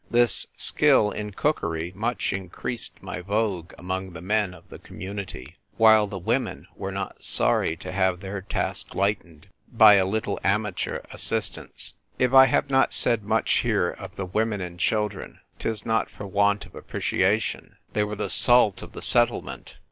This 0.09 0.47
skill 0.57 1.11
in 1.11 1.33
cookery 1.33 1.93
much 1.95 2.33
increased 2.33 3.03
my 3.03 3.21
vogue 3.21 3.71
among 3.77 4.13
the 4.13 4.19
men 4.23 4.51
of 4.55 4.67
the 4.67 4.79
Community; 4.79 5.55
while 5.77 6.07
the 6.07 6.17
women 6.17 6.65
were 6.75 6.91
not 6.91 7.21
sorry 7.23 7.75
to 7.75 7.91
have 7.91 8.19
their 8.19 8.41
task 8.41 8.95
lightened 8.95 9.45
by 9.71 9.97
a 9.97 10.07
little 10.07 10.39
amateur 10.43 11.01
assistance. 11.13 11.93
If 12.17 12.33
I 12.33 12.47
have 12.47 12.67
not 12.67 12.93
said 12.93 13.21
much 13.21 13.59
here 13.59 13.91
of 13.91 14.15
the 14.15 14.25
women 14.25 14.59
and 14.59 14.79
children 14.79 15.39
'tis 15.59 15.85
not 15.85 16.09
for 16.09 16.25
want 16.25 16.65
of 16.65 16.73
appreciation: 16.73 17.75
they 17.93 18.03
were 18.03 18.15
the 18.15 18.31
salt 18.31 18.81
of 18.81 18.93
the 18.93 19.03
settlement. 19.03 19.77